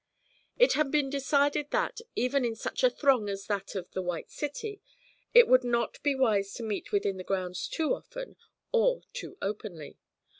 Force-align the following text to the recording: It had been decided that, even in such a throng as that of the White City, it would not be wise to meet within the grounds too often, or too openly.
It 0.57 0.73
had 0.73 0.89
been 0.89 1.11
decided 1.11 1.69
that, 1.69 1.99
even 2.15 2.43
in 2.43 2.55
such 2.55 2.83
a 2.83 2.89
throng 2.89 3.29
as 3.29 3.45
that 3.45 3.75
of 3.75 3.91
the 3.91 4.01
White 4.01 4.31
City, 4.31 4.81
it 5.31 5.47
would 5.47 5.63
not 5.63 6.01
be 6.01 6.15
wise 6.15 6.53
to 6.55 6.63
meet 6.63 6.91
within 6.91 7.17
the 7.17 7.23
grounds 7.23 7.67
too 7.67 7.93
often, 7.93 8.35
or 8.71 9.03
too 9.13 9.37
openly. 9.43 9.99